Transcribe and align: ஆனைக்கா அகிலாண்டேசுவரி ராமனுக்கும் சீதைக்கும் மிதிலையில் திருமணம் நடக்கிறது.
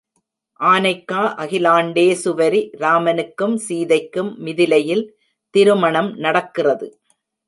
ஆனைக்கா 0.59 1.19
அகிலாண்டேசுவரி 1.43 2.61
ராமனுக்கும் 2.77 3.55
சீதைக்கும் 3.67 4.31
மிதிலையில் 4.39 5.03
திருமணம் 5.55 6.11
நடக்கிறது. 6.17 6.87